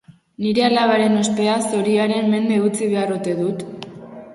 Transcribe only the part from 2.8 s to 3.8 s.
behar ote dut?